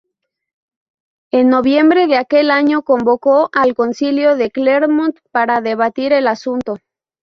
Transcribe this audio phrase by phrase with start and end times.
[1.31, 6.77] En noviembre de aquel año convocó el Concilio de Clermont para debatir el asunto.